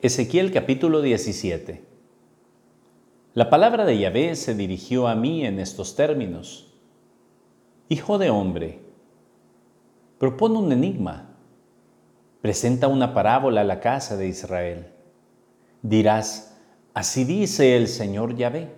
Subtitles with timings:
[0.00, 1.82] Ezequiel capítulo 17
[3.34, 6.72] La palabra de Yahvé se dirigió a mí en estos términos.
[7.88, 8.78] Hijo de hombre,
[10.18, 11.36] propone un enigma,
[12.40, 14.86] presenta una parábola a la casa de Israel.
[15.82, 16.56] Dirás,
[16.94, 18.70] así dice el Señor Yahvé.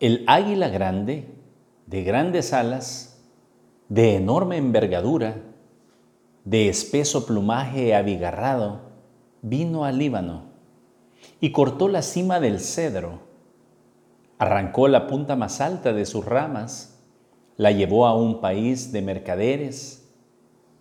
[0.00, 1.28] El águila grande,
[1.84, 3.22] de grandes alas,
[3.90, 5.42] de enorme envergadura,
[6.46, 8.87] de espeso plumaje abigarrado,
[9.42, 10.42] vino al Líbano
[11.40, 13.20] y cortó la cima del cedro,
[14.38, 17.00] arrancó la punta más alta de sus ramas,
[17.56, 20.12] la llevó a un país de mercaderes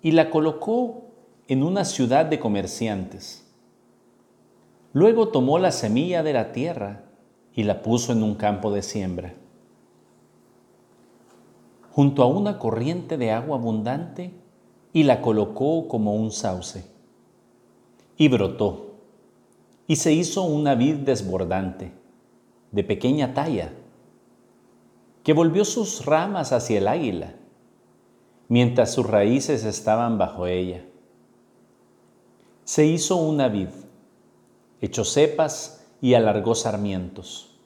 [0.01, 1.05] y la colocó
[1.47, 3.51] en una ciudad de comerciantes.
[4.93, 7.03] Luego tomó la semilla de la tierra
[7.53, 9.33] y la puso en un campo de siembra.
[11.91, 14.33] Junto a una corriente de agua abundante
[14.93, 16.96] y la colocó como un sauce
[18.17, 18.95] y brotó,
[19.85, 21.93] y se hizo una vid desbordante,
[22.71, 23.73] de pequeña talla,
[25.23, 27.35] que volvió sus ramas hacia el águila,
[28.49, 30.83] mientras sus raíces estaban bajo ella.
[32.63, 33.69] Se hizo una vid,
[34.81, 37.57] echó cepas y alargó sarmientos.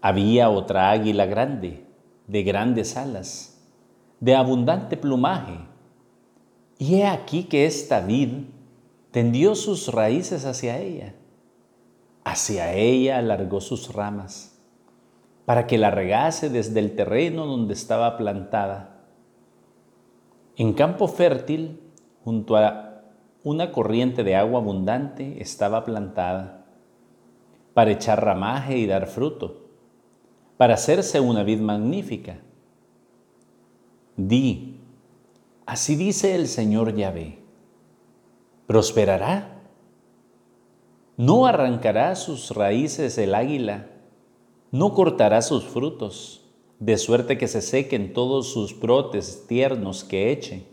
[0.00, 1.84] Había otra águila grande,
[2.26, 3.60] de grandes alas,
[4.20, 5.58] de abundante plumaje,
[6.78, 8.44] y he aquí que esta vid
[9.10, 11.14] tendió sus raíces hacia ella.
[12.24, 14.54] Hacia ella alargó sus ramas
[15.46, 19.06] para que la regase desde el terreno donde estaba plantada.
[20.56, 21.80] En campo fértil,
[22.22, 23.02] junto a
[23.44, 26.66] una corriente de agua abundante, estaba plantada
[27.72, 29.68] para echar ramaje y dar fruto,
[30.58, 32.40] para hacerse una vid magnífica.
[34.16, 34.80] Di,
[35.64, 37.47] así dice el Señor Yahvé
[38.68, 39.62] prosperará.
[41.16, 43.86] No arrancará sus raíces el águila,
[44.70, 46.44] no cortará sus frutos,
[46.78, 50.66] de suerte que se sequen todos sus brotes tiernos que eche,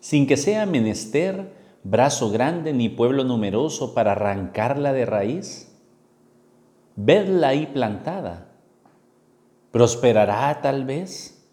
[0.00, 1.54] sin que sea menester
[1.84, 5.72] brazo grande ni pueblo numeroso para arrancarla de raíz.
[6.96, 8.50] Vedla ahí plantada.
[9.70, 11.48] ¿Prosperará tal vez?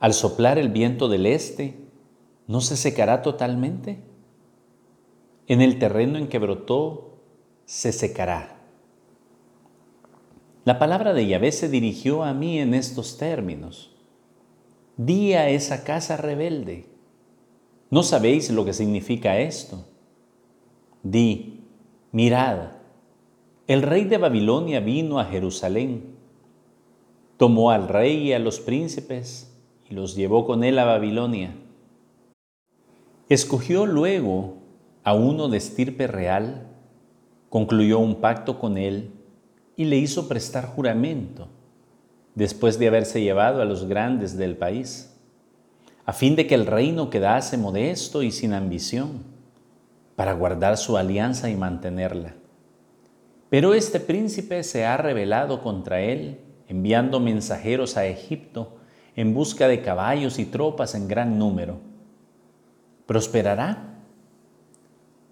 [0.00, 1.87] Al soplar el viento del este,
[2.48, 4.00] ¿no se secará totalmente?
[5.46, 7.20] En el terreno en que brotó,
[7.66, 8.56] se secará.
[10.64, 13.94] La palabra de Yahvé se dirigió a mí en estos términos.
[14.96, 16.86] Di a esa casa rebelde.
[17.90, 19.86] ¿No sabéis lo que significa esto?
[21.02, 21.64] Di,
[22.12, 22.72] mirad,
[23.66, 26.16] el rey de Babilonia vino a Jerusalén,
[27.36, 29.54] tomó al rey y a los príncipes
[29.88, 31.54] y los llevó con él a Babilonia
[33.28, 34.54] Escogió luego
[35.04, 36.66] a uno de estirpe real,
[37.50, 39.10] concluyó un pacto con él
[39.76, 41.48] y le hizo prestar juramento,
[42.34, 45.14] después de haberse llevado a los grandes del país,
[46.06, 49.24] a fin de que el reino quedase modesto y sin ambición,
[50.16, 52.34] para guardar su alianza y mantenerla.
[53.50, 58.78] Pero este príncipe se ha rebelado contra él, enviando mensajeros a Egipto
[59.16, 61.87] en busca de caballos y tropas en gran número
[63.08, 64.02] ¿Prosperará?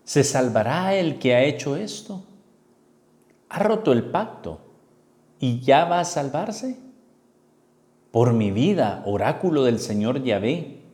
[0.02, 2.24] ¿Se salvará el que ha hecho esto?
[3.50, 4.60] ¿Ha roto el pacto
[5.40, 6.78] y ya va a salvarse?
[8.12, 10.84] Por mi vida, oráculo del Señor Yahvé,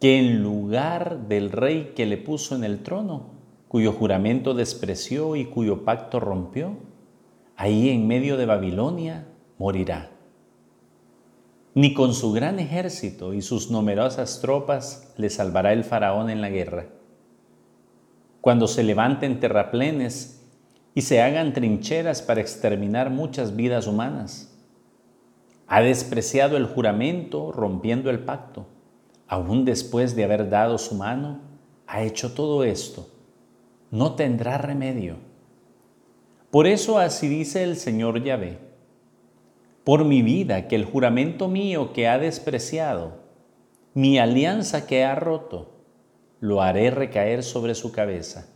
[0.00, 3.26] que en lugar del rey que le puso en el trono,
[3.68, 6.78] cuyo juramento despreció y cuyo pacto rompió,
[7.54, 9.26] ahí en medio de Babilonia
[9.58, 10.08] morirá
[11.78, 16.50] ni con su gran ejército y sus numerosas tropas le salvará el faraón en la
[16.50, 16.86] guerra.
[18.40, 20.44] Cuando se levanten terraplenes
[20.96, 24.58] y se hagan trincheras para exterminar muchas vidas humanas.
[25.68, 28.66] Ha despreciado el juramento rompiendo el pacto.
[29.28, 31.42] Aún después de haber dado su mano,
[31.86, 33.08] ha hecho todo esto.
[33.92, 35.18] No tendrá remedio.
[36.50, 38.67] Por eso así dice el Señor Yahvé
[39.88, 43.22] por mi vida que el juramento mío que ha despreciado,
[43.94, 45.80] mi alianza que ha roto,
[46.40, 48.50] lo haré recaer sobre su cabeza.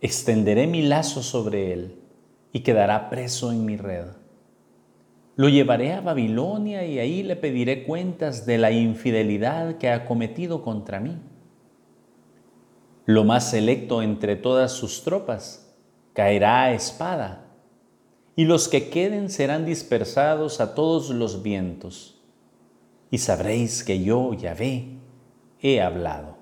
[0.00, 1.96] Extenderé mi lazo sobre él
[2.52, 4.04] y quedará preso en mi red.
[5.34, 10.62] Lo llevaré a Babilonia y ahí le pediré cuentas de la infidelidad que ha cometido
[10.62, 11.16] contra mí.
[13.04, 15.76] Lo más selecto entre todas sus tropas
[16.12, 17.47] caerá a espada
[18.38, 22.20] y los que queden serán dispersados a todos los vientos.
[23.10, 24.90] Y sabréis que yo, Yahvé,
[25.60, 26.36] he hablado.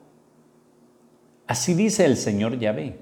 [1.46, 2.98] Así dice el Señor Yahvé.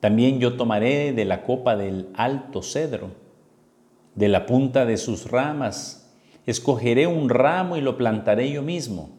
[0.00, 3.10] También yo tomaré de la copa del alto cedro,
[4.14, 6.10] de la punta de sus ramas,
[6.46, 9.10] escogeré un ramo y lo plantaré yo mismo,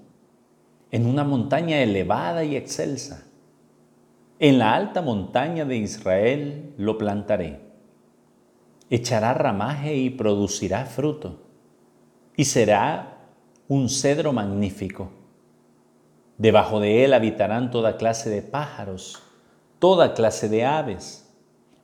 [0.89, 3.27] en una montaña elevada y excelsa.
[4.39, 7.66] En la alta montaña de Israel lo plantaré.
[8.89, 11.41] Echará ramaje y producirá fruto,
[12.35, 13.17] y será
[13.67, 15.11] un cedro magnífico.
[16.37, 19.21] Debajo de él habitarán toda clase de pájaros,
[19.79, 21.27] toda clase de aves,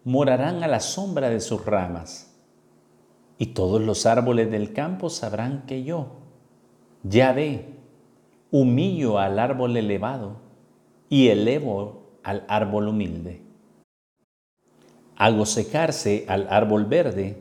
[0.03, 2.33] morarán a la sombra de sus ramas.
[3.38, 6.19] Y todos los árboles del campo sabrán que yo,
[7.03, 7.73] ya ve,
[8.51, 10.38] humillo al árbol elevado
[11.09, 13.41] y elevo al árbol humilde.
[15.23, 17.37] Hago secarse al árbol verde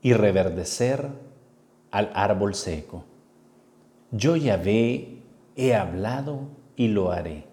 [0.00, 1.08] y reverdecer
[1.90, 3.04] al árbol seco.
[4.12, 5.18] Yo Yahvé
[5.56, 7.48] he hablado y lo haré.